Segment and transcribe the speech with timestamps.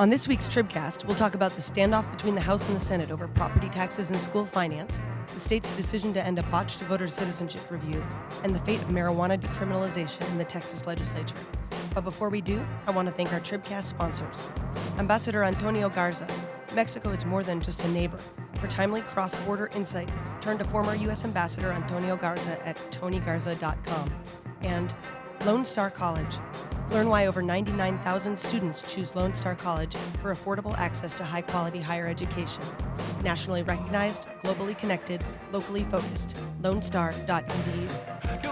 [0.00, 3.10] On this week's Tribcast, we'll talk about the standoff between the House and the Senate
[3.10, 5.00] over property taxes and school finance,
[5.34, 8.00] the state's decision to end a botched voter citizenship review,
[8.44, 11.34] and the fate of marijuana decriminalization in the Texas legislature.
[11.96, 14.48] But before we do, I want to thank our Tribcast sponsors.
[14.98, 16.28] Ambassador Antonio Garza.
[16.76, 18.18] Mexico is more than just a neighbor.
[18.60, 20.08] For timely cross border insight,
[20.40, 21.24] turn to former U.S.
[21.24, 24.12] Ambassador Antonio Garza at tonygarza.com.
[24.62, 24.94] And
[25.44, 26.38] Lone Star College.
[26.90, 31.80] Learn why over 99,000 students choose Lone Star College for affordable access to high quality
[31.80, 32.62] higher education.
[33.22, 36.36] Nationally recognized, globally connected, locally focused.
[36.62, 37.88] LoneStar.edu.
[38.42, 38.48] Do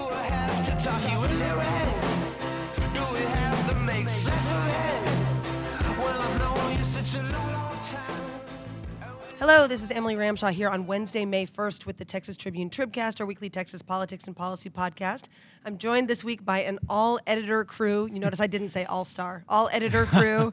[9.48, 13.20] Hello, this is Emily Ramshaw here on Wednesday, May 1st with the Texas Tribune Tribcast,
[13.20, 15.28] our weekly Texas politics and policy podcast.
[15.64, 18.08] I'm joined this week by an all editor crew.
[18.12, 20.52] You notice I didn't say all star, all editor crew.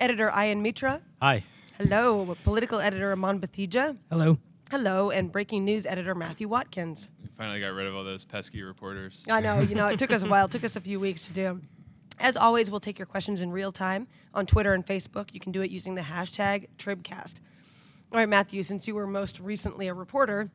[0.00, 1.02] editor Ayan Mittra.
[1.20, 1.44] Hi.
[1.76, 2.34] Hello.
[2.42, 3.94] Political editor Aman Batheja.
[4.08, 4.38] Hello.
[4.70, 5.10] Hello.
[5.10, 7.10] And breaking news editor Matthew Watkins.
[7.22, 9.22] We finally got rid of all those pesky reporters.
[9.28, 11.26] I know, you know, it took us a while, it took us a few weeks
[11.26, 11.60] to do.
[12.18, 15.34] As always, we'll take your questions in real time on Twitter and Facebook.
[15.34, 17.40] You can do it using the hashtag Tribcast.
[18.12, 20.50] All right, Matthew, since you were most recently a reporter,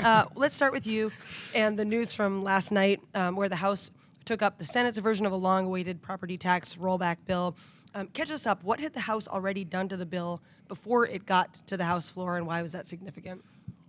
[0.00, 1.12] uh, let's start with you
[1.54, 3.92] and the news from last night um, where the House
[4.24, 7.54] took up the Senate's version of a long awaited property tax rollback bill.
[7.94, 8.64] Um, catch us up.
[8.64, 12.10] What had the House already done to the bill before it got to the House
[12.10, 13.44] floor, and why was that significant?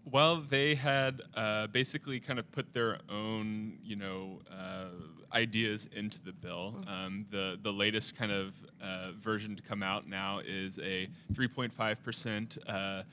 [0.10, 4.86] Well, they had uh, basically kind of put their own, you know, uh,
[5.34, 6.82] ideas into the bill.
[6.88, 11.98] Um, the the latest kind of uh, version to come out now is a 3.5
[12.04, 13.04] percent uh,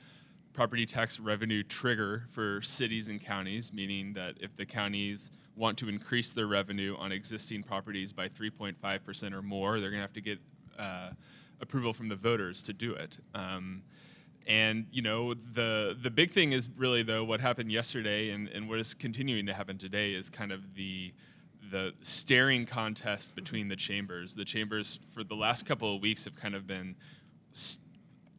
[0.53, 5.89] property tax revenue trigger for cities and counties, meaning that if the counties want to
[5.89, 10.13] increase their revenue on existing properties by 3.5 percent or more, they're going to have
[10.13, 10.39] to get
[10.79, 11.09] uh,
[11.59, 13.17] approval from the voters to do it.
[13.33, 13.81] Um,
[14.47, 18.69] and you know the the big thing is really though what happened yesterday and, and
[18.69, 21.13] what is continuing to happen today is kind of the
[21.71, 24.35] the staring contest between the chambers.
[24.35, 26.95] The chambers for the last couple of weeks have kind of been
[27.51, 27.79] s-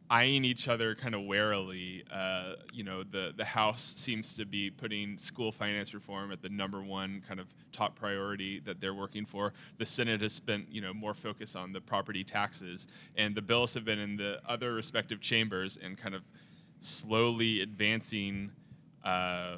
[0.09, 2.03] eyeing each other kind of warily.
[2.11, 6.49] Uh, you know, the the House seems to be putting school finance reform at the
[6.49, 9.53] number one kind of top priority that they're working for.
[9.77, 13.73] The Senate has spent you know more focus on the property taxes, and the bills
[13.73, 16.23] have been in the other respective chambers and kind of
[16.81, 18.51] slowly advancing.
[19.03, 19.57] Uh,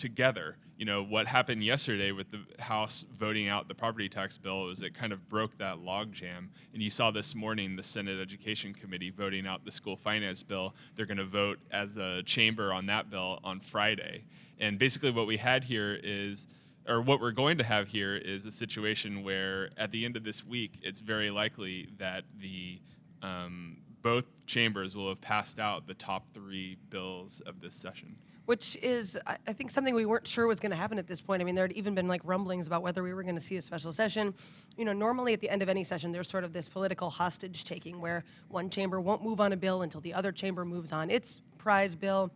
[0.00, 0.56] together.
[0.78, 4.82] You know, what happened yesterday with the House voting out the property tax bill was
[4.82, 6.48] it kind of broke that logjam.
[6.72, 10.74] And you saw this morning the Senate Education Committee voting out the school finance bill.
[10.96, 14.24] They're going to vote as a chamber on that bill on Friday.
[14.58, 16.46] And basically, what we had here is
[16.88, 20.24] or what we're going to have here is a situation where at the end of
[20.24, 22.80] this week, it's very likely that the
[23.22, 28.16] um, both chambers will have passed out the top three bills of this session.
[28.46, 31.40] Which is I think something we weren't sure was going to happen at this point.
[31.40, 33.56] I mean, there had even been like rumblings about whether we were going to see
[33.56, 34.34] a special session.
[34.76, 37.64] You know, normally at the end of any session, there's sort of this political hostage
[37.64, 41.10] taking where one chamber won't move on a bill until the other chamber moves on
[41.10, 42.30] its prize bill.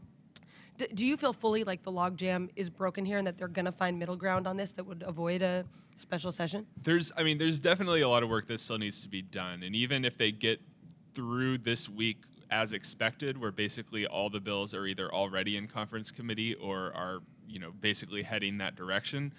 [0.77, 3.65] D- do you feel fully like the logjam is broken here and that they're going
[3.65, 5.65] to find middle ground on this that would avoid a
[5.99, 6.67] special session?
[6.83, 9.63] There's, I mean, there's definitely a lot of work that still needs to be done,
[9.63, 10.61] and even if they get
[11.15, 12.19] through this week
[12.51, 17.21] as expected, where basically all the bills are either already in conference committee or are,
[17.49, 19.33] you know, basically heading that direction.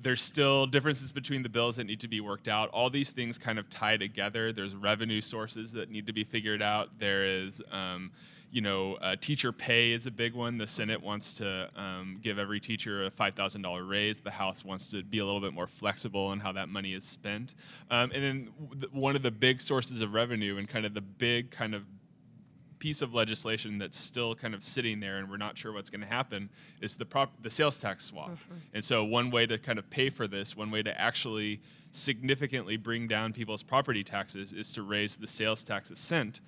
[0.00, 2.68] There's still differences between the bills that need to be worked out.
[2.70, 4.52] All these things kind of tie together.
[4.52, 6.98] There's revenue sources that need to be figured out.
[7.00, 8.12] There is, um,
[8.50, 10.56] you know, uh, teacher pay is a big one.
[10.56, 14.20] The Senate wants to um, give every teacher a $5,000 raise.
[14.20, 17.04] The House wants to be a little bit more flexible in how that money is
[17.04, 17.54] spent.
[17.90, 21.02] Um, and then w- one of the big sources of revenue and kind of the
[21.02, 21.82] big kind of
[22.78, 26.00] piece of legislation that's still kind of sitting there and we're not sure what's going
[26.00, 26.48] to happen
[26.80, 28.36] is the prop the sales tax swap.
[28.72, 31.60] And so one way to kind of pay for this, one way to actually
[31.92, 36.40] significantly bring down people's property taxes is to raise the sales tax a cent.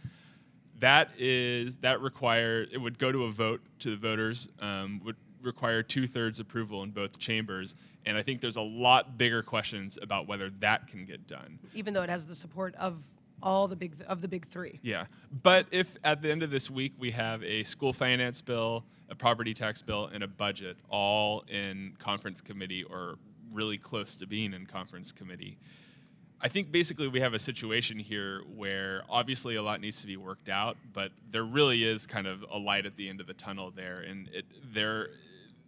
[0.79, 5.17] That is that require it would go to a vote to the voters um, would
[5.43, 7.75] require two thirds approval in both chambers,
[8.07, 11.59] and I think there's a lot bigger questions about whether that can get done.
[11.75, 13.03] Even though it has the support of
[13.43, 14.81] all the big of the big three.
[14.83, 15.07] Yeah.
[15.43, 19.15] But if at the end of this week we have a school finance bill, a
[19.15, 23.17] property tax bill, and a budget all in conference committee or
[23.53, 25.59] really close to being in conference committee,
[26.43, 30.17] I think basically we have a situation here where obviously a lot needs to be
[30.17, 33.35] worked out, but there really is kind of a light at the end of the
[33.35, 35.11] tunnel there, and it there,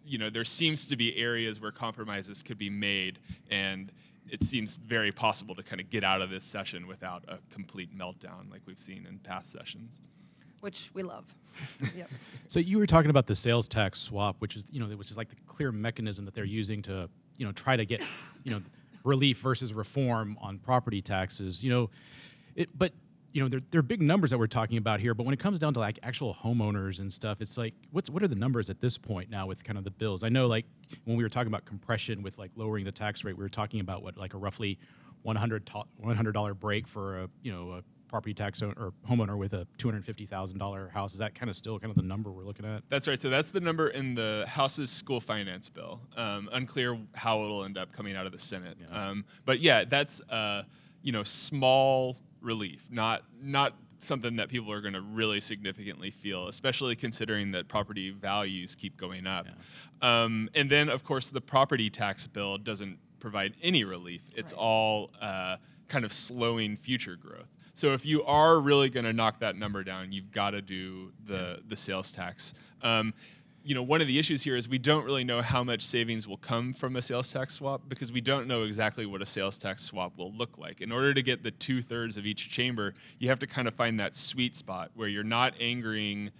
[0.03, 3.19] you know, there seems to be areas where compromises could be made,
[3.51, 3.91] and
[4.29, 7.95] it seems very possible to kind of get out of this session without a complete
[7.97, 10.01] meltdown like we've seen in past sessions.
[10.61, 11.25] which we love.
[11.95, 12.09] yep.
[12.47, 15.17] So you were talking about the sales tax swap, which is you know which is
[15.17, 18.05] like the clear mechanism that they're using to you know try to get
[18.43, 18.61] you know
[19.03, 21.63] relief versus reform on property taxes.
[21.63, 21.89] You know,
[22.55, 22.93] it but
[23.33, 25.13] you know they're, they're big numbers that we're talking about here.
[25.13, 28.23] But when it comes down to like actual homeowners and stuff, it's like what's what
[28.23, 30.23] are the numbers at this point now with kind of the bills?
[30.23, 30.65] I know like
[31.05, 33.79] when we were talking about compression with like lowering the tax rate, we were talking
[33.79, 34.77] about what like a roughly
[35.23, 39.65] 100 $100 break for a you know a property tax owner or homeowner with a
[39.79, 41.13] $250,000 house.
[41.13, 42.83] Is that kind of still kind of the number we're looking at?
[42.87, 43.19] That's right.
[43.19, 45.99] So that's the number in the House's school finance bill.
[46.15, 48.77] Um, unclear how it'll end up coming out of the Senate.
[48.79, 49.09] Yeah.
[49.09, 50.61] Um, but yeah, that's uh,
[51.01, 56.49] you know small relief, not not something that people are going to really significantly feel,
[56.49, 59.47] especially considering that property values keep going up.
[60.01, 64.21] Um, and then, of course, the property tax bill doesn't provide any relief.
[64.35, 64.59] It's Right.
[64.59, 65.55] all uh,
[65.87, 67.47] kind of slowing future growth.
[67.75, 71.13] So if you are really going to knock that number down, you've got to do
[71.25, 72.53] the the sales tax.
[72.81, 73.13] Um,
[73.63, 76.27] you know, one of the issues here is we don't really know how much savings
[76.27, 79.57] will come from a sales tax swap because we don't know exactly what a sales
[79.57, 80.81] tax swap will look like.
[80.81, 83.73] In order to get the two thirds of each chamber, you have to kind of
[83.73, 86.31] find that sweet spot where you're not angering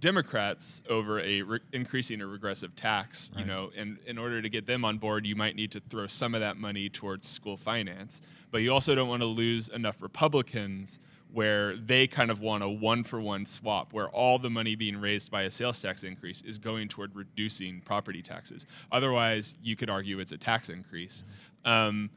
[0.00, 4.66] Democrats over a re- increasing a regressive tax, you know, and in order to get
[4.66, 8.22] them on board, you might need to throw some of that money towards school finance.
[8.50, 10.98] But you also don't want to lose enough Republicans
[11.32, 15.00] where they kind of want a one for one swap, where all the money being
[15.00, 18.66] raised by a sales tax increase is going toward reducing property taxes.
[18.90, 21.24] Otherwise, you could argue it's a tax increase.
[21.64, 22.10] Um,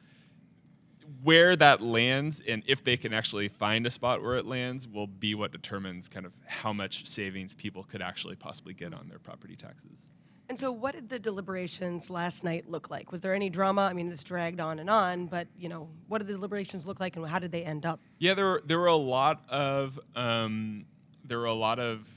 [1.21, 5.07] where that lands and if they can actually find a spot where it lands will
[5.07, 9.19] be what determines kind of how much savings people could actually possibly get on their
[9.19, 10.09] property taxes.
[10.53, 13.11] And so, what did the deliberations last night look like?
[13.11, 13.81] Was there any drama?
[13.89, 16.99] I mean, this dragged on and on, but you know, what did the deliberations look
[16.99, 17.99] like, and how did they end up?
[18.19, 20.85] Yeah, there were there were a lot of um,
[21.25, 22.07] there were a lot of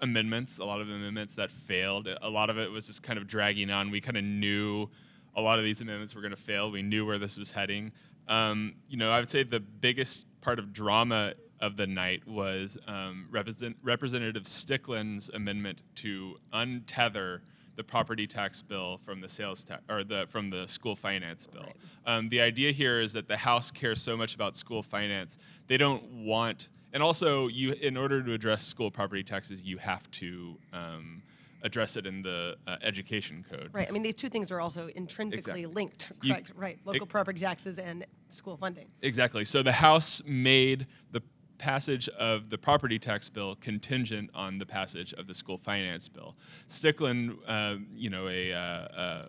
[0.00, 2.06] amendments, a lot of amendments that failed.
[2.22, 3.90] A lot of it was just kind of dragging on.
[3.90, 4.88] We kind of knew
[5.34, 6.70] a lot of these amendments were going to fail.
[6.70, 7.90] We knew where this was heading.
[8.28, 12.78] Um, you know, I would say the biggest part of drama of the night was
[12.86, 17.40] um, Represent- Representative Stickland's amendment to untether
[17.76, 21.68] the property tax bill from the sales tax or the from the school finance bill.
[22.06, 25.76] Um, the idea here is that the House cares so much about school finance, they
[25.76, 30.56] don't want, and also you, in order to address school property taxes, you have to
[30.72, 31.22] um,
[31.62, 33.68] address it in the uh, education code.
[33.72, 33.88] Right.
[33.88, 35.66] I mean, these two things are also intrinsically Exactly.
[35.66, 36.12] linked.
[36.22, 36.52] You- Correct.
[36.56, 36.78] right.
[36.84, 38.86] Local it- property taxes and school funding.
[39.02, 39.44] Exactly.
[39.44, 41.22] So the House made the
[41.58, 46.36] passage of the property tax bill contingent on the passage of the school finance bill.
[46.68, 49.24] Stickland, uh, you know, a, uh, uh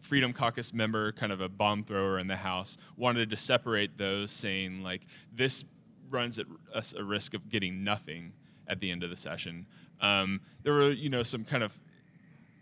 [0.00, 4.30] Freedom Caucus member, kind of a bomb thrower in the House, wanted to separate those,
[4.30, 5.64] saying like this
[6.10, 8.32] runs at us a risk of getting nothing
[8.68, 9.66] at the end of the session.
[10.00, 11.78] Um, there were, you know, some kind of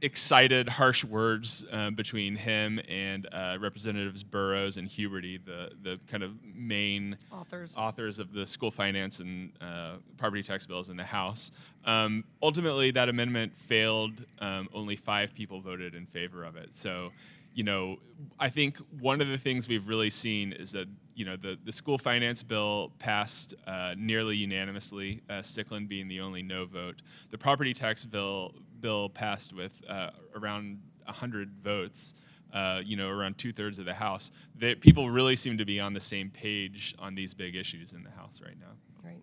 [0.02, 6.22] excited, harsh words uh, between him and uh, Representatives Burrows and Huberty, the the kind
[6.22, 7.76] of main Authors.
[7.76, 11.50] authors of the school finance and uh, property tax bills in the House.
[11.84, 14.24] Um, ultimately, that amendment failed.
[14.40, 16.76] Um, only five people voted in favor of it.
[16.76, 17.12] So.
[17.52, 17.96] You know,
[18.38, 21.72] I think one of the things we've really seen is that you know the, the
[21.72, 27.02] school finance bill passed uh, nearly unanimously, uh, Stickland being the only no vote.
[27.32, 32.14] The property tax bill bill passed with uh, around 100 votes,
[32.52, 34.30] uh, you know, around two thirds of the House.
[34.58, 38.02] That people really seem to be on the same page on these big issues in
[38.02, 38.72] the House right now.
[39.04, 39.22] Right.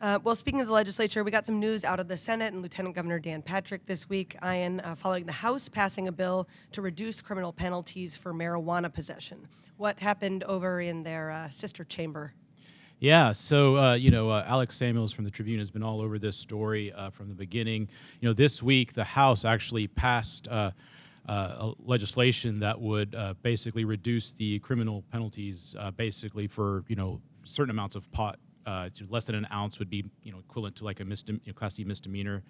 [0.00, 2.62] Uh, well, speaking of the legislature, we got some news out of the Senate and
[2.62, 6.80] Lieutenant Governor Dan Patrick this week, Ayan, uh, following the House passing a bill to
[6.80, 9.46] reduce criminal penalties for marijuana possession.
[9.76, 12.34] What happened over in their uh, sister chamber?
[13.00, 16.18] Yeah, so uh, you know, uh, Alex Samuels from the Tribune has been all over
[16.18, 17.88] this story uh, from the beginning.
[18.20, 20.72] You know, this week the House actually passed uh,
[21.26, 27.22] uh, legislation that would uh, basically reduce the criminal penalties, uh, basically for you know
[27.44, 28.38] certain amounts of pot.
[28.66, 31.40] Uh, to less than an ounce would be you know equivalent to like a misdem-
[31.44, 32.42] you know, class D misdemeanor.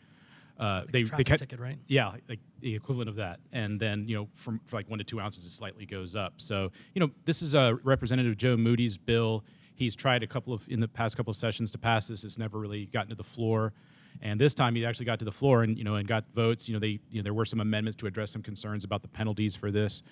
[0.59, 1.79] Uh, they, they traffic cut- ticket, right?
[1.87, 3.39] yeah, like the equivalent of that.
[3.53, 6.35] And then, you know, from for like one to two ounces, it slightly goes up.
[6.39, 9.45] So, you know, this is a Representative Joe Moody's bill.
[9.81, 12.23] He's tried a couple of in the past couple of sessions to pass this.
[12.23, 13.73] It's never really gotten to the floor.
[14.21, 16.69] And this time, he actually got to the floor and you know and got votes.
[16.69, 19.09] You know, they you know there were some amendments to address some concerns about the
[19.09, 20.03] penalties for this.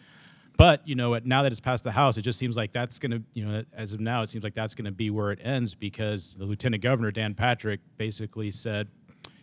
[0.57, 3.11] But you know, now that it's passed the House, it just seems like that's going
[3.13, 5.39] to, you know, as of now, it seems like that's going to be where it
[5.43, 8.89] ends because the Lieutenant Governor Dan Patrick basically said,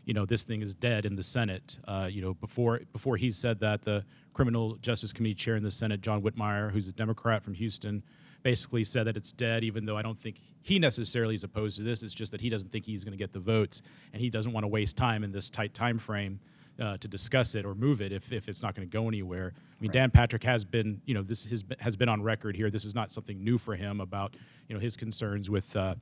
[0.06, 1.78] you know, this thing is dead in the Senate.
[1.88, 4.04] Uh, you know, before before he said that, the
[4.34, 8.04] Criminal Justice Committee chair in the Senate, John Whitmire, who's a Democrat from Houston,
[8.46, 11.84] basically said that it's dead, even though I don't think he necessarily is opposed to
[11.84, 12.04] this.
[12.04, 13.82] It's just that he doesn't think he's going to get the votes,
[14.14, 16.40] and he doesn't want to waste time in this tight time frame
[16.80, 19.52] uh, to discuss it or move it if, if it's not going to go anywhere.
[19.56, 22.56] I mean, Dan Patrick has been, you know, this has been, has been on record
[22.56, 22.70] here.
[22.70, 24.36] This is not something new for him about,
[24.68, 25.76] you know, his concerns with.
[25.76, 25.96] Uh,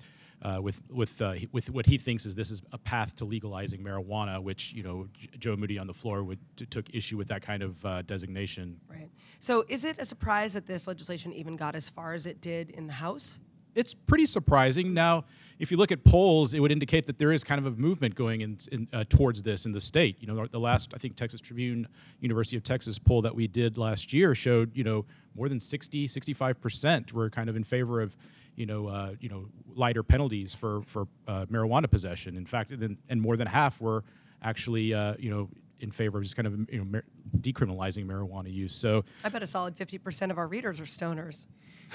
[0.43, 3.81] uh, with with uh, with what he thinks is this is a path to legalizing
[3.81, 7.29] marijuana, which you know J- Joe Moody on the floor would t- took issue with
[7.29, 8.79] that kind of uh, designation.
[8.87, 9.09] Right.
[9.39, 12.69] So is it a surprise that this legislation even got as far as it did
[12.71, 13.39] in the House?
[13.75, 14.93] it's pretty surprising.
[14.93, 15.25] Now,
[15.59, 18.15] if you look at polls, it would indicate that there is kind of a movement
[18.15, 20.17] going in, in uh, towards this in the state.
[20.19, 21.87] You know, the last I think Texas Tribune,
[22.19, 26.07] University of Texas poll that we did last year showed you know more than 60,
[26.07, 28.15] 65 percent were kind of in favor of
[28.55, 29.45] you know uh, you know
[29.75, 32.37] lighter penalties for for uh, marijuana possession.
[32.37, 34.03] In fact, and, and more than half were
[34.41, 35.49] actually uh, you know
[35.83, 37.03] in favor of just kind of you know mar-
[37.37, 38.73] decriminalizing marijuana use.
[38.73, 39.03] So.
[39.23, 41.45] I bet a solid 50% of our readers are stoners.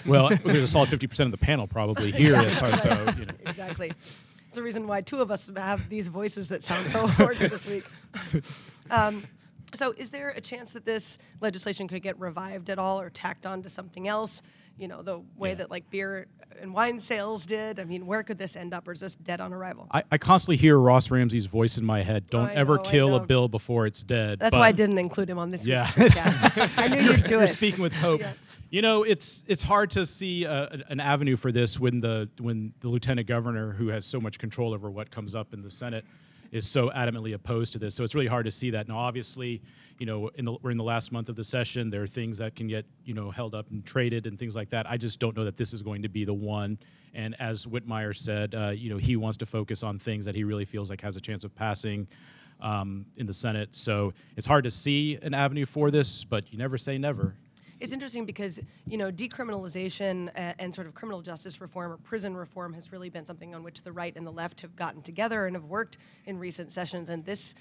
[0.06, 2.36] Well, there's a solid 50% of the panel probably here.
[2.36, 3.32] as far as, so, you know.
[3.46, 3.90] exactly.
[4.48, 7.66] It's the reason why two of us have these voices that sound so hoarse this
[7.66, 7.84] week.
[8.90, 9.24] Um,
[9.74, 13.44] so, is there a chance that this legislation could get revived at all or tacked
[13.44, 14.42] on to something else?
[14.78, 15.54] You know, the way Yeah.
[15.56, 16.26] that like beer
[16.60, 17.78] and wine sales did.
[17.80, 19.86] I mean, where could this end up, or is this dead on arrival?
[19.90, 22.30] I, I constantly hear Ross Ramsey's voice in my head.
[22.30, 24.34] Don't I ever know, kill a bill before it's dead.
[24.38, 25.86] That's But why I didn't include him on this Yeah.
[26.76, 27.48] I knew you'd do You're it.
[27.48, 28.20] speaking with hope.
[28.20, 28.32] Yeah.
[28.70, 32.28] You know, it's it's hard to see uh, an- an avenue for this when the
[32.38, 35.70] when the lieutenant governor, who has so much control over what comes up in the
[35.70, 36.04] Senate,
[36.50, 37.94] is so adamantly opposed to this.
[37.94, 38.88] So it's really hard to see that.
[38.88, 39.62] Now, obviously,
[39.98, 41.90] you know, in the, we're in the last month of the session.
[41.90, 44.70] There are things that can get you know held up and traded and things like
[44.70, 44.88] that.
[44.88, 46.78] I just don't know that this is going to be the one.
[47.14, 50.44] And as Whitmire said, uh, you know, he wants to focus on things that he
[50.44, 52.08] really feels like has a chance of passing.
[52.60, 56.58] Um, in the Senate, so it's hard to see an avenue for this, but you
[56.58, 57.36] never say never.
[57.80, 62.36] It's interesting because you know decriminalization and, and sort of criminal justice reform or prison
[62.36, 65.46] reform has really been something on which the right and the left have gotten together
[65.46, 67.08] and have worked in recent sessions.
[67.08, 67.54] And this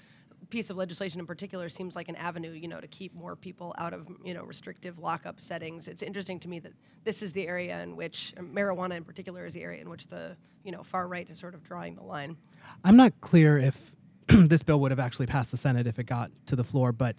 [0.50, 3.74] piece of legislation in particular seems like an avenue, you know, to keep more people
[3.78, 5.88] out of you know restrictive lockup settings.
[5.88, 6.72] It's interesting to me that
[7.04, 10.06] this is the area in which uh, marijuana, in particular, is the area in which
[10.06, 12.36] the you know far right is sort of drawing the line.
[12.84, 13.92] I'm not clear if
[14.26, 17.16] this bill would have actually passed the Senate if it got to the floor, but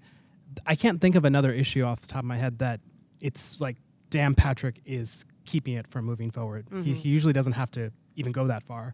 [0.65, 2.79] I can't think of another issue off the top of my head that
[3.21, 3.77] it's like
[4.09, 6.67] Dan Patrick is keeping it from moving forward.
[6.69, 6.91] He, mm-hmm.
[6.93, 8.93] he usually doesn't have to even go that far.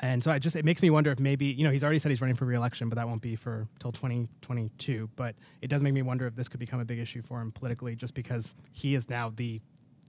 [0.00, 2.10] And so I just it makes me wonder if maybe you know he's already said
[2.10, 5.08] he's running for reelection, but that won't be for till 2022.
[5.14, 7.52] But it does make me wonder if this could become a big issue for him
[7.52, 9.60] politically, just because he is now the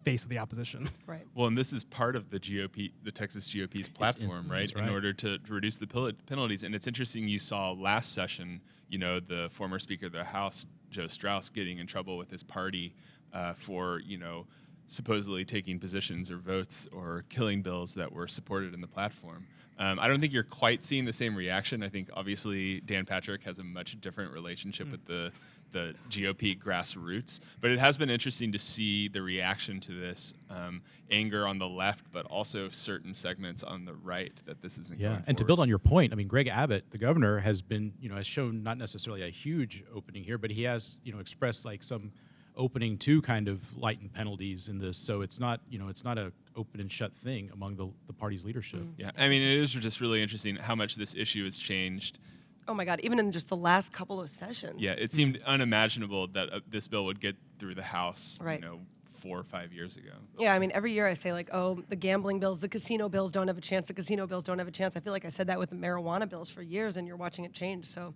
[0.06, 0.90] face of the opposition.
[1.08, 1.26] Right.
[1.36, 4.62] Well, and this is part of the GOP, the Texas GOP's platform, right?
[4.62, 6.64] that's In order to, to reduce the pil- penalties.
[6.64, 10.66] And it's interesting, you saw last session, you know, the former Speaker of the House,
[10.90, 12.96] Joe Straus, getting in trouble with his party
[13.34, 14.48] uh, for, you know,
[14.88, 19.46] supposedly taking positions or votes or killing bills that were supported in the platform.
[19.78, 21.84] Um, I don't think you're quite seeing the same reaction.
[21.84, 25.32] I think obviously Dan Patrick has a much different relationship with the
[25.76, 30.82] the GOP grassroots, but it has been interesting to see the reaction to this um,
[31.12, 35.02] anger on the left, but also certain segments on the right that this isn't.
[35.02, 37.62] Yeah, going and to build on your point, I mean, Greg Abbott, the governor, has
[37.62, 41.12] been, you know, has shown not necessarily a huge opening here, but he has, you
[41.12, 42.14] know, expressed like some
[42.56, 44.98] opening to kind of lighten penalties in this.
[44.98, 48.14] So it's not, you know, it's not a open and shut thing among the, the
[48.14, 48.80] party's leadership.
[48.98, 52.20] Yeah, I mean, it is just really interesting how much this issue has changed.
[52.68, 53.00] Oh my God!
[53.04, 54.82] Even in just the last couple of sessions.
[54.82, 58.60] Yeah, it seemed unimaginable that uh, this bill would get through the House, Right.
[58.60, 58.80] you know,
[59.14, 60.12] four or five years ago.
[60.40, 63.32] Yeah, I mean, every year I say like, oh, the gambling bills, the casino bills
[63.32, 63.88] don't have a chance.
[63.88, 64.96] The casino bills don't have a chance.
[64.96, 67.46] I feel like I said that with the marijuana bills for years, and you're watching
[67.46, 67.86] it change.
[67.86, 68.14] So,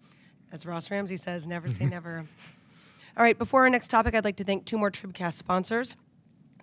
[0.51, 2.25] as Ross Ramsey says, never say never.
[3.17, 5.95] All right, before our next topic, I'd like to thank two more Tribcast sponsors: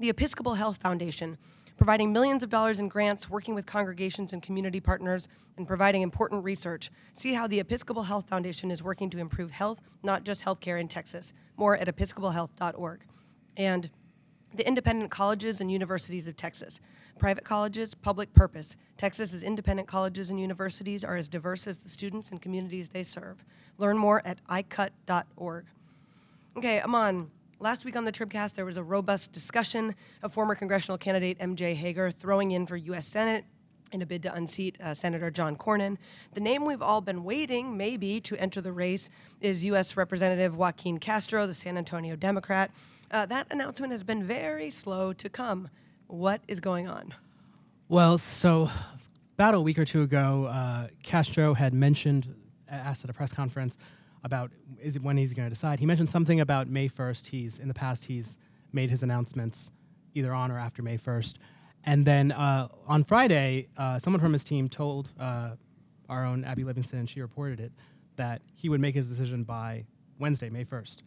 [0.01, 1.39] the Episcopal Health Foundation,
[1.77, 6.45] providing millions of dollars in grants, working with congregations and community partners, and providing important
[6.45, 6.91] research.
[7.17, 10.89] See how the Episcopal Health Foundation is working to improve health, not just healthcare in
[10.89, 11.33] Texas.
[11.57, 13.01] More at episcopalhealth.org.
[13.57, 13.91] And
[14.55, 16.81] the independent colleges and universities of Texas.
[17.19, 18.77] Private colleges, public purpose.
[18.97, 23.45] Texas's independent colleges and universities are as diverse as the students and communities they serve.
[23.79, 25.67] Learn more at icut.org.
[26.57, 27.31] Okay, Aman.
[27.59, 31.75] Last week on the Tribcast, there was a robust discussion of former congressional candidate M.J.
[31.75, 33.07] Hegar throwing in for U.S.
[33.07, 33.47] Senate
[33.93, 35.97] in a bid to unseat uh, Senator John Cornyn.
[36.35, 39.09] The name we've all been waiting, maybe, to enter the race
[39.41, 39.97] is U.S.
[39.97, 42.71] Representative Joaquin Castro, the San Antonio Democrat.
[43.11, 45.71] Uh, that announcement has been very slow to come.
[46.09, 47.15] What is going on?
[47.89, 48.69] Well, so
[49.39, 52.35] about a week or two ago, uh, Castro had mentioned
[52.69, 53.79] asked at a press conference
[54.27, 54.51] about
[54.83, 55.81] is it when he's going to decide.
[55.81, 57.27] He mentioned something about May 1st.
[57.29, 58.37] He's in the past he's
[58.73, 59.71] made his announcements
[60.15, 61.35] either on or after May 1st.
[61.85, 65.51] And then uh, on Friday, uh, someone from his team told uh,
[66.09, 67.73] our own Abby Livingston, and she reported it,
[68.17, 69.85] that he would make his decision by
[70.19, 70.99] Wednesday, May 1st.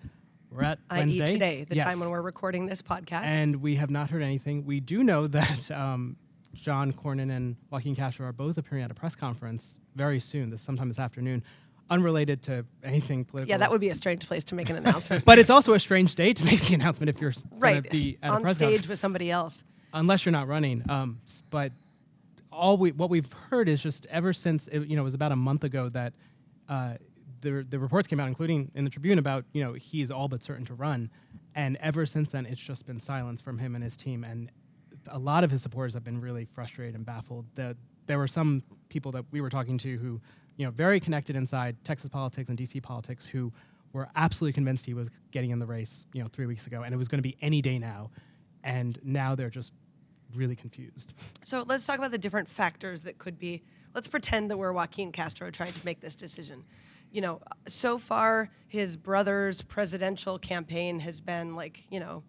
[0.51, 1.25] We're at i.e., Wednesday.
[1.25, 1.85] today, the Yes.
[1.87, 3.25] time when we're recording this podcast.
[3.25, 4.65] And we have not heard anything.
[4.65, 6.15] We do know that um,
[6.53, 10.61] John Cornyn and Joaquin Castro are both appearing at a press conference very soon, this
[10.61, 11.43] sometime this afternoon,
[11.89, 13.49] unrelated to anything political.
[13.49, 15.25] yeah, that would be a strange place to make an announcement.
[15.25, 17.89] But it's also a strange day to make the announcement if you're right.
[17.89, 19.63] be at a On stage conference, with somebody else.
[19.93, 20.83] unless you're not running.
[20.89, 21.19] Um,
[21.49, 21.71] but
[22.51, 25.31] all we what we've heard is just ever since it, you know it was about
[25.31, 26.13] a month ago that
[26.67, 26.95] uh,
[27.41, 30.43] the the reports came out, including in the Tribune, about you know he's all but
[30.43, 31.09] certain to run,
[31.55, 34.51] and ever since then it's just been silence from him and his team, and
[35.07, 37.45] a lot of his supporters have been really frustrated and baffled.
[37.55, 37.77] That
[38.07, 40.19] there were some people that we were talking to who
[40.59, 43.51] you know very connected inside Texas politics and DC politics who
[43.93, 46.93] were absolutely convinced he was getting in the race you know three weeks ago, and
[46.93, 48.11] it was going to be any day now,
[48.63, 49.71] and now they're just
[50.35, 51.13] really confused.
[51.43, 53.63] So let's talk about the different factors that could be.
[53.95, 56.65] Let's pretend that we're Joaquin Castro trying to make this decision.
[57.11, 62.21] You know, so far his brother's presidential campaign has been like, you know,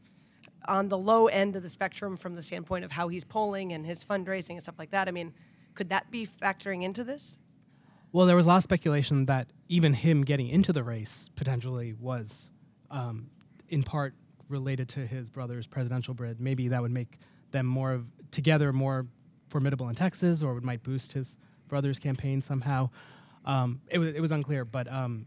[0.68, 3.84] on the low end of the spectrum from the standpoint of how he's polling and
[3.84, 5.08] his fundraising and stuff like that.
[5.08, 5.34] I mean,
[5.74, 7.39] could that be factoring into this?
[8.12, 11.92] Well, there was a lot of speculation that even him getting into the race potentially
[11.92, 12.50] was,
[12.90, 13.30] um,
[13.68, 14.14] in part,
[14.48, 16.40] related to his brother's presidential bid.
[16.40, 17.18] Maybe that would make
[17.52, 19.06] them more of together more
[19.48, 21.36] formidable in Texas, or it might boost his
[21.68, 22.90] brother's campaign somehow.
[23.44, 25.24] Um, it was it was unclear, but um,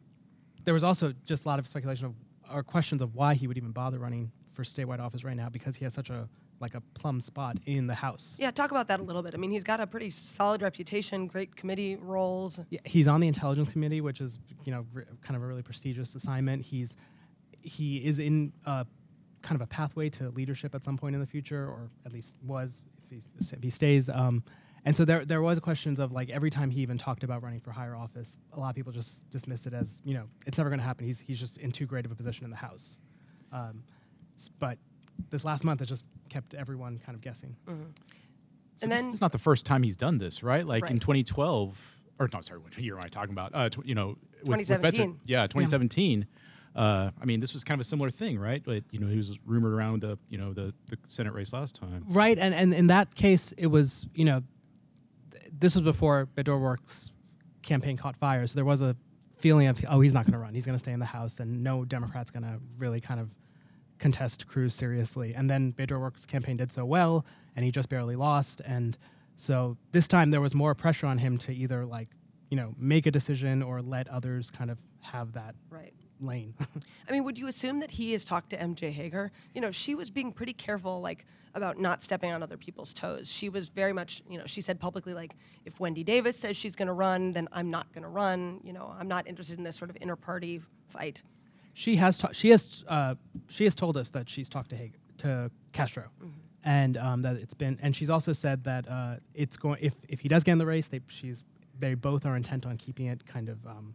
[0.66, 2.14] there was also just a lot of speculation of
[2.54, 5.76] or questions of why he would even bother running for statewide office right now because
[5.76, 6.28] he has such a
[6.64, 8.36] like a plum spot in the House.
[8.40, 9.36] Yeah, talk about that a little bit.
[9.36, 12.60] I mean, he's got a pretty solid reputation, great committee roles.
[12.70, 15.62] Yeah, he's on the intelligence committee, which is you know re- kind of a really
[15.62, 16.64] prestigious assignment.
[16.64, 16.96] He's
[17.62, 18.86] he is in uh,
[19.42, 22.38] kind of a pathway to leadership at some point in the future, or at least
[22.42, 23.24] was if he,
[23.56, 24.10] if he stays.
[24.10, 24.44] Um,
[24.86, 27.60] and so there there was questions of like every time he even talked about running
[27.60, 30.70] for higher office, a lot of people just dismissed it as you know it's never
[30.70, 31.06] going to happen.
[31.06, 33.00] He's he's just in too great of a position in the House.
[33.52, 33.84] Um,
[34.60, 34.78] but
[35.30, 37.56] this last month has just kept everyone kind of guessing.
[37.68, 37.74] So
[38.84, 40.66] And then- it's not the first time he's done this, right?
[40.66, 43.52] Like in 2012, or no, sorry, what year am I talking about?
[43.54, 45.20] Uh, tw- you know, with- with Beto- 2017.
[45.26, 46.26] yeah, 2017.
[46.76, 48.64] Uh, I mean, this was kind of a similar thing, right?
[48.64, 51.76] But you know, he was rumored around the you know the the Senate race last
[51.76, 52.04] time.
[52.10, 54.42] Right, and, and in that case, it was you know,
[55.32, 57.12] th- this was before Beto O'Rourke's
[57.62, 58.96] campaign caught fire, so there was a
[59.38, 61.40] feeling of oh he's not going to run, he's going to stay in the House,
[61.40, 63.30] and no Democrat's going to really kind of
[64.00, 65.34] contest Cruz seriously.
[65.34, 67.26] And then Beto O'Rourke's campaign did so well,
[67.56, 68.98] and he just barely lost, and
[69.36, 72.10] so this time there was more pressure on him to either like
[72.50, 75.94] you know make a decision or let others kind of have that Right.
[76.22, 76.54] lane.
[77.10, 79.32] I mean, would you assume that he has talked to MJ Hegar?
[79.54, 81.26] You know, she was being pretty careful, like
[81.56, 83.32] about not stepping on other people's toes.
[83.32, 86.76] She was very much, you know, she said publicly, like, if Wendy Davis says she's
[86.76, 88.60] going to run, then I'm not going to run.
[88.64, 91.22] You know, I'm not interested in this sort of inter-party fight.
[91.74, 93.16] She has ta- she has uh,
[93.50, 96.06] she has told us that she's talked to Hegar, to Castro,
[96.64, 100.20] and um, that it's been and she's also said that uh, it's going if if
[100.20, 101.44] he does get in the race, they she's
[101.80, 103.94] they both are intent on keeping it kind of um,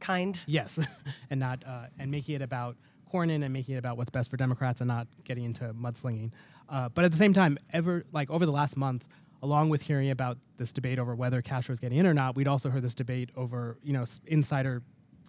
[0.00, 0.40] Kind.
[0.46, 0.78] yes,
[1.30, 2.76] and not uh, and making it about
[3.12, 6.30] Cornyn and making it about what's best for Democrats and not getting into mudslinging.
[6.70, 9.06] Uh, but at the same time, ever like over the last month,
[9.42, 12.48] along with hearing about this debate over whether Castro is getting in or not, we'd
[12.48, 14.82] also heard this debate over you know s- insider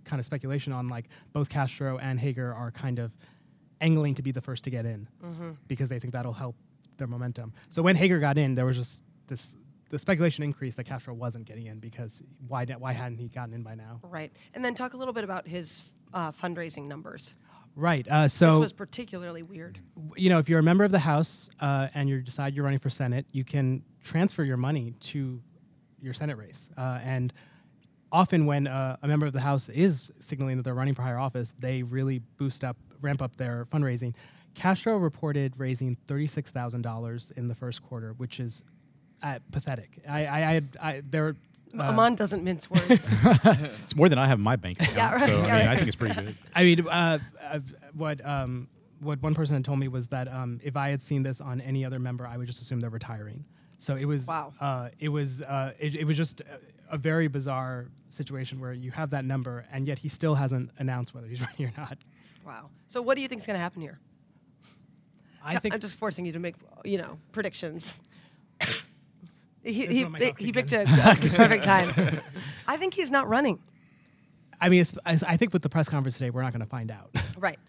[0.05, 3.11] kind of speculation on like both Castro and Hegar are kind of
[3.79, 5.07] angling to be the first to get in
[5.67, 6.55] because they think that'll help
[6.97, 7.53] their momentum.
[7.69, 9.55] So when Hegar got in, there was just this
[9.89, 13.61] the speculation increased that Castro wasn't getting in because why why hadn't he gotten in
[13.61, 13.99] by now?
[14.03, 14.31] Right.
[14.53, 17.35] And then talk a little bit about his uh, fundraising numbers.
[17.75, 18.07] Right.
[18.07, 19.79] Uh, so this was particularly weird.
[20.15, 22.79] you know, if you're a member of the House uh, and you decide you're running
[22.79, 25.41] for Senate, you can transfer your money to
[26.01, 26.69] your Senate race.
[26.77, 27.33] Uh, and
[28.11, 31.17] often, when uh, a member of the House is signaling that they're running for higher
[31.19, 34.13] office, they really boost up, ramp up their fundraising.
[34.53, 38.63] Castro reported raising thirty-six thousand dollars in the first quarter, which is
[39.23, 39.99] uh, pathetic.
[40.09, 41.35] I, I, I, I there.
[41.77, 43.13] uh, Aman doesn't mince words.
[43.83, 44.97] It's more than I have in my bank account.
[44.97, 46.35] Yeah, right, So I yeah, mean, I think it's pretty good.
[46.55, 47.59] I mean, uh, uh,
[47.93, 48.67] what um,
[48.99, 51.61] what one person had told me was that um, if I had seen this on
[51.61, 53.45] any other member, I would just assume they're retiring.
[53.79, 54.53] So it was Wow.
[54.59, 56.41] uh, it was uh, it, it was just
[56.91, 61.13] a, very bizarre situation where you have that number, and yet he still hasn't announced
[61.13, 61.97] whether he's running or not.
[62.45, 62.69] wow.
[62.87, 63.99] So what do you think is going to happen here?
[65.43, 67.93] I think I'm just forcing you to make, you know, predictions.
[69.63, 70.85] he he, is what my pi- doctor he picked a, a
[71.35, 72.21] perfect time.
[72.67, 73.59] I think he's not running.
[74.59, 76.69] I mean, it's, I I think with the press conference today, we're not going to
[76.69, 77.15] find out.
[77.37, 77.59] Right.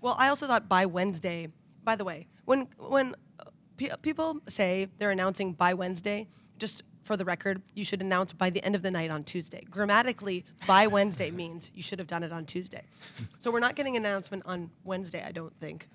[0.00, 1.48] Well, I also thought by Wednesday.
[1.84, 3.44] By the way, when when uh,
[3.76, 6.28] pe- people say they're announcing by Wednesday,
[6.58, 9.64] just for the record, you should announce by the end of the night on Tuesday.
[9.70, 12.82] Grammatically, by Wednesday means you should have done it on Tuesday.
[13.40, 15.88] So we're not getting an announcement on Wednesday, I don't think.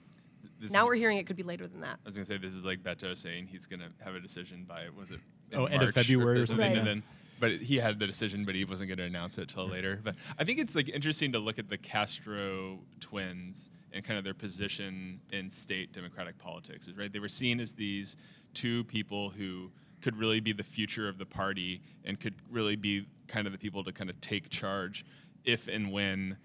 [0.59, 1.99] This Now is- we're hearing it could be later than that.
[2.03, 4.89] I was gonna say this is like Beto saying he's gonna have a decision by
[4.89, 5.19] was it
[5.51, 6.77] in Oh, end of February or or something, something.
[6.79, 7.03] and then
[7.37, 9.99] but he had the decision, but he wasn't gonna announce it till later.
[10.01, 14.23] But I think it's like interesting to look at the Castro twins and kind of
[14.23, 16.89] their position in state Democratic politics.
[16.89, 18.15] Right they were seen as these
[18.53, 19.69] two people who
[20.05, 23.57] could really be the future of the party and could really be kind of the
[23.57, 25.03] people to kind of take charge
[25.45, 26.37] if and when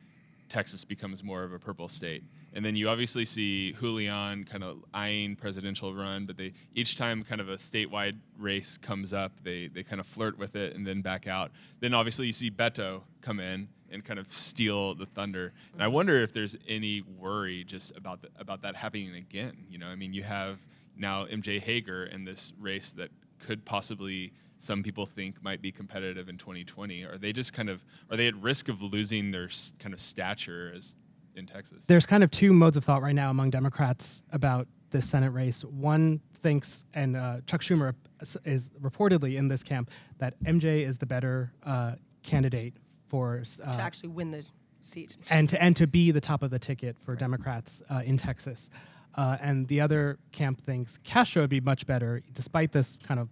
[0.49, 2.25] Texas becomes more of a purple state.
[2.55, 7.23] And then you obviously see Julian kind of eyeing presidential run, but they each time
[7.23, 10.87] kind of a statewide race comes up, they they kind of flirt with it and
[10.87, 11.51] then back out.
[11.81, 15.53] Then obviously you see Beto come in and kind of steal the thunder.
[15.75, 19.66] And I wonder if there's any worry just about the, about that happening again.
[19.68, 20.61] You know, I mean, you have
[20.96, 26.29] now MJ Hegar in this race that could possibly some people think might be competitive
[26.29, 29.48] in 2020 are they just kind of are they at risk of losing their
[29.79, 30.94] kind of stature as
[31.35, 35.09] in texas There's kind of two modes of thought right now among Democrats about this
[35.09, 35.64] Senate race.
[35.64, 40.98] One thinks, and uh, Chuck Schumer is- is reportedly in this camp, that MJ is
[40.98, 41.92] the better uh,
[42.24, 42.74] candidate
[43.07, 44.44] for uh, to actually win the
[44.81, 45.16] seat.
[45.31, 48.68] and to and to be the top of the ticket for Democrats uh, in Texas.
[49.16, 53.29] Uh, and the other camp thinks Castro would be much better, despite this kind of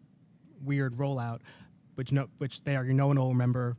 [0.64, 1.40] weird rollout,
[1.94, 3.76] which no, which they argue no one will remember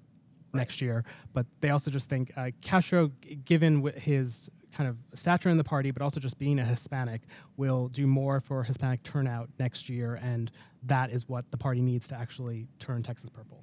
[0.53, 1.03] next year.
[1.33, 5.63] But they also just think uh, Castro, g- given his kind of stature in the
[5.63, 7.23] party, but also just being a Hispanic,
[7.57, 10.51] will do more for Hispanic turnout next year, and
[10.83, 13.61] that is what the party needs to actually turn Texas purple.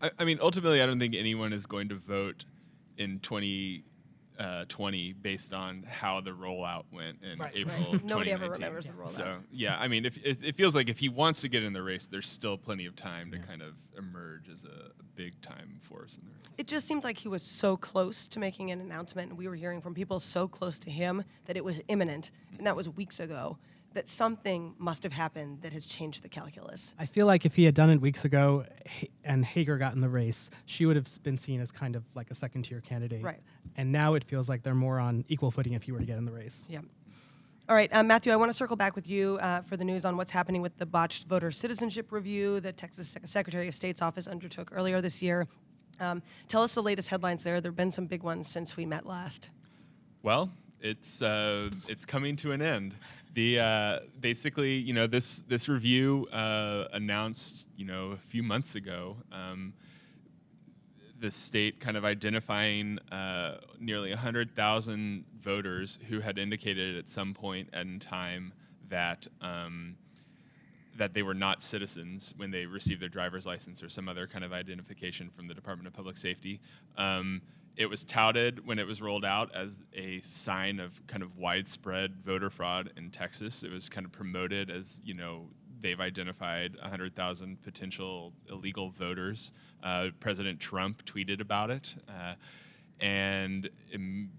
[0.00, 2.44] I, I mean ultimately i don't think anyone is going to vote
[2.96, 3.18] in
[4.36, 7.52] Uh, 2020 based on how the rollout went in Right.
[7.54, 8.04] april Right.
[8.04, 8.50] Nobody ever 2019.
[8.52, 9.10] remembers the rollout.
[9.16, 11.72] so yeah i mean if it, it feels like if he wants to get in
[11.72, 15.40] the race there's still plenty of time to kind of emerge as a, a big
[15.40, 18.72] time force in the race It just seems like he was so close to making
[18.72, 21.80] an announcement, and we were hearing from people so close to him that it was
[21.88, 23.58] imminent, and that was weeks ago.
[23.94, 26.94] That something must have happened that has changed the calculus.
[26.98, 28.64] I feel like if he had done it weeks ago
[29.24, 32.30] and Hegar got in the race, she would have been seen as kind of like
[32.30, 33.22] a second tier candidate.
[33.22, 33.40] Right.
[33.76, 36.18] And now it feels like they're more on equal footing if he were to get
[36.18, 36.66] in the race.
[36.68, 36.80] Yeah.
[37.66, 40.04] All right, um, Matthew, I want to circle back with you uh, for the news
[40.04, 44.02] on what's happening with the botched voter citizenship review that Texas Sec- Secretary of State's
[44.02, 45.46] office undertook earlier this year.
[45.98, 47.62] Um, tell us the latest headlines there.
[47.62, 49.48] There have been some big ones since we met last.
[50.22, 52.94] Well, it's uh, it's coming to an end.
[53.34, 58.76] The uh, basically, you know, this this review uh, announced, you know, a few months
[58.76, 59.16] ago.
[59.32, 59.74] Um,
[61.18, 67.68] the state kind of identifying uh, nearly 100,000 voters who had indicated at some point
[67.72, 68.52] in time
[68.90, 69.96] that um,
[70.96, 74.44] that they were not citizens when they received their driver's license or some other kind
[74.44, 76.60] of identification from the Department of Public Safety.
[76.96, 77.42] Um,
[77.76, 82.22] it was touted when it was rolled out as a sign of kind of widespread
[82.24, 83.62] voter fraud in Texas.
[83.62, 85.48] It was kind of promoted as, you know,
[85.80, 89.52] they've identified 100,000 potential illegal voters.
[89.82, 91.94] Uh, President Trump tweeted about it.
[92.08, 92.34] Uh,
[93.00, 94.30] and Im-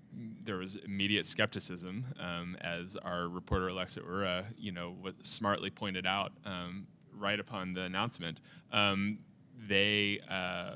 [0.44, 6.08] there was immediate skepticism, um, as our reporter Alexa Ura, you know, was smartly pointed
[6.08, 8.40] out um, right upon the announcement.
[8.72, 9.20] Um,
[9.68, 10.72] they, uh,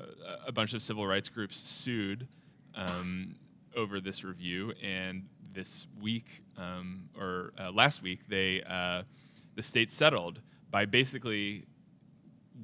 [0.46, 2.28] a bunch of civil rights groups sued
[2.74, 3.36] um,
[3.76, 9.02] over this review, and this week um, or uh, last week, they uh,
[9.54, 11.66] the state settled by basically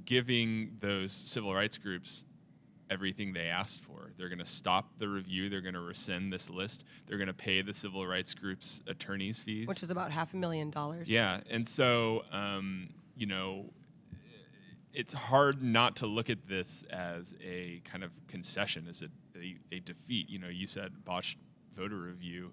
[0.04, 2.24] giving those civil rights groups
[2.88, 4.12] everything they asked for.
[4.16, 5.48] They're going to stop the review.
[5.48, 6.84] They're going to rescind this list.
[7.06, 9.66] They're going to pay the civil rights groups attorneys' fees.
[9.66, 11.10] Which is about half a million dollars.
[11.10, 13.72] Yeah, and so um, you know,
[14.96, 19.58] it's hard not to look at this as a kind of concession, as a, a,
[19.70, 20.30] a defeat.
[20.30, 21.36] You know, you said botched
[21.76, 22.52] voter review.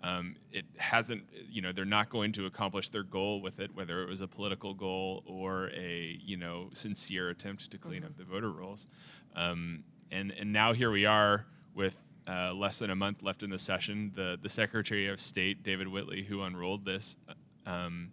[0.00, 4.04] Um, it hasn't, you know, they're not going to accomplish their goal with it, whether
[4.04, 8.24] it was a political goal or a, you know, sincere attempt to clean up the
[8.24, 8.86] voter rolls.
[9.34, 11.96] Um, and and now here we are with
[12.28, 14.12] uh, less than a month left in the session.
[14.14, 17.16] The the Secretary of State David Whitley, who unrolled this,
[17.66, 18.12] um,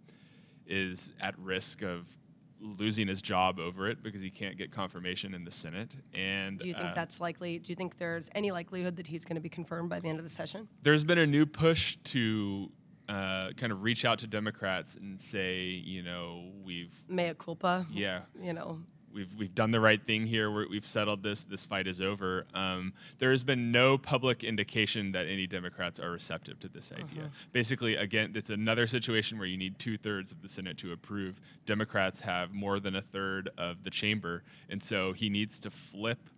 [0.66, 2.17] is at risk of
[2.60, 5.92] losing his job over it because he can't get confirmation in the Senate.
[6.14, 7.58] And Do you think uh, that's likely?
[7.58, 10.18] Do you think there's any likelihood that he's going to be confirmed by the end
[10.18, 10.68] of the session?
[10.82, 12.70] there's been a new push to
[13.08, 17.86] uh, kind of reach out to Democrats and say, you know, we've Mea culpa.
[17.90, 18.20] yeah.
[18.40, 18.80] You know,
[19.12, 20.50] we've we've done the right thing here.
[20.50, 21.42] We're, we've settled this.
[21.42, 22.44] This fight is over.
[22.54, 27.30] Um, there has been no public indication that any Democrats are receptive to this idea.
[27.52, 31.40] Basically, again, it's another situation where you need two thirds of the Senate to approve.
[31.66, 36.30] Democrats have more than a third of the chamber, and so he needs to flip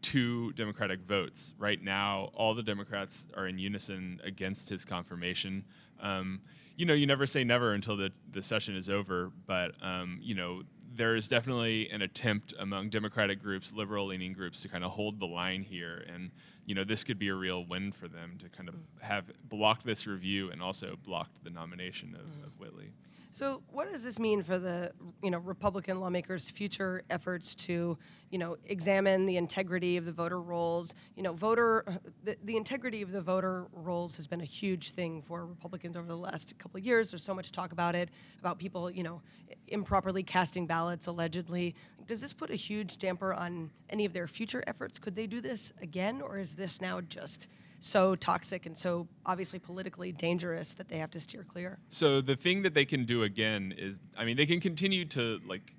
[0.00, 1.54] two Democratic votes.
[1.58, 5.64] Right now, all the Democrats are in unison against his confirmation.
[6.00, 6.40] Um,
[6.76, 10.36] you know, you never say never until the, the session is over, but, um, you
[10.36, 10.62] know,
[10.98, 15.20] there is definitely an attempt among Democratic groups, liberal leaning groups, to kind of hold
[15.20, 16.04] the line here.
[16.12, 16.30] And,
[16.66, 18.82] you know, this could be a real win for them to kind of mm.
[19.00, 22.60] have blocked this review and also blocked the nomination of, of mm.
[22.60, 22.90] Whitley.
[23.38, 24.90] So, what does this mean for the
[25.22, 27.96] you know Republican lawmakers' future efforts to
[28.30, 30.92] you know examine the integrity of the voter rolls?
[31.14, 31.84] You know, voter
[32.24, 36.08] the, the integrity of the voter rolls has been a huge thing for Republicans over
[36.08, 37.12] the last couple of years.
[37.12, 39.22] There's so much talk about it, about people you know
[39.68, 41.76] improperly casting ballots allegedly.
[42.08, 44.98] Does this put a huge damper on any of their future efforts?
[44.98, 47.46] Could they do this again, or is this now just
[47.80, 51.78] so toxic and so obviously politically dangerous that they have to steer clear?
[51.88, 55.40] So the thing that they can do again is, I mean, they can continue to
[55.46, 55.74] like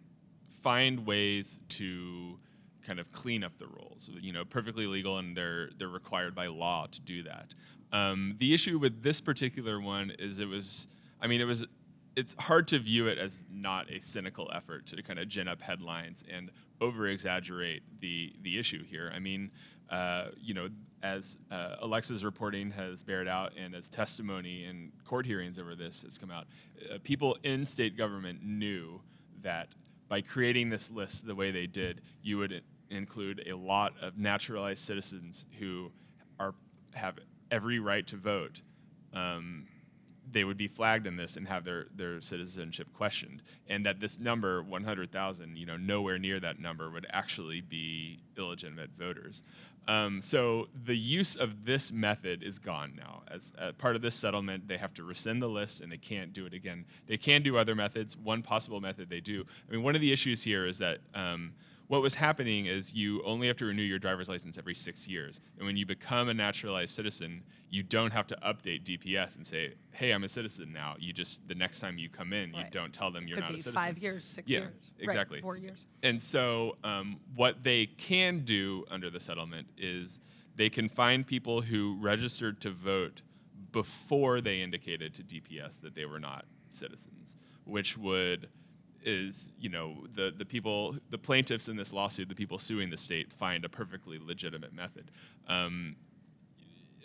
[0.61, 2.39] find ways to
[2.85, 4.09] kind of clean up the rules.
[4.19, 7.53] You know, perfectly legal, and they're they're required by law to do that.
[7.91, 10.87] Um, the issue with this particular one is it was,
[11.21, 11.65] I mean, it was.
[12.15, 15.61] It's hard to view it as not a cynical effort to kind of gin up
[15.61, 19.11] headlines and over exaggerate the the issue here.
[19.15, 19.51] I mean,
[19.89, 20.69] uh, you know,
[21.01, 26.01] as uh, Alexa's reporting has bared out, and as testimony in court hearings over this
[26.03, 26.45] has come out,
[26.93, 29.01] uh, people in state government knew
[29.41, 29.69] that
[30.07, 34.83] by creating this list the way they did, you would include a lot of naturalized
[34.83, 35.91] citizens who
[36.39, 36.55] are
[36.93, 37.19] have
[37.51, 38.61] every right to vote.
[39.13, 39.67] Um,
[40.31, 44.19] they would be flagged in this and have their, their citizenship questioned, and that this
[44.19, 49.43] number, 100,000, you know, nowhere near that number would actually be illegitimate voters.
[49.87, 53.23] Um, so the use of this method is gone now.
[53.27, 56.31] As uh, part of this settlement, they have to rescind the list and they can't
[56.31, 56.85] do it again.
[57.07, 58.15] They can do other methods.
[58.15, 59.45] One possible method they do.
[59.67, 60.99] I mean, one of the issues here is that.
[61.13, 61.53] Um,
[61.89, 65.41] what was happening is you only have to renew your driver's license every six years.
[65.57, 69.73] And when you become a naturalized citizen, you don't have to update DPS and say,
[69.89, 70.97] hey, I'm a citizen now.
[70.99, 73.51] You just, the next time you come in, you don't tell them you're Could not
[73.53, 73.73] a citizen.
[73.73, 75.41] five years, six yeah, years, Right, exactly.
[75.41, 75.87] four years.
[76.03, 80.19] And so, um, what they can do under the settlement is
[80.55, 83.23] they can find people who registered to vote
[83.71, 88.47] before they indicated to DPS that they were not citizens, which would
[89.03, 92.97] is you know the the people the plaintiffs in this lawsuit the people suing the
[92.97, 95.11] state find a perfectly legitimate method
[95.47, 95.95] um,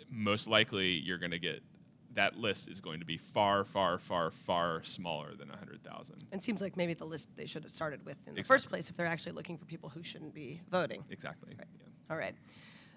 [0.09, 1.61] most likely you're going to get
[2.13, 6.61] that list is going to be far far far far smaller than 100000 It seems
[6.61, 9.05] like maybe the list they should have started with in the first place if they're
[9.05, 11.03] actually looking for people who shouldn't be voting.
[11.09, 11.65] exactly yeah.
[12.09, 12.35] All right.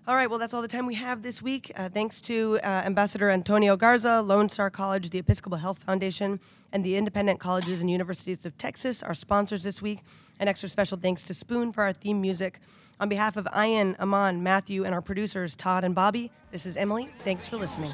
[0.06, 1.70] All right, well, that's all the time we have this week.
[1.76, 6.40] Uh, thanks to uh, Ambassador Antonio Garza, Lone Star College, the Episcopal Health Foundation,
[6.72, 10.00] and the Independent Colleges and Universities of Texas, our sponsors this week.
[10.40, 12.58] An extra special thanks to Spoon for our theme music.
[13.00, 17.10] On behalf of Ayan, Aman, Matthew, and our producers, Todd and Bobby, this is Emily.
[17.20, 17.92] Thanks for listening.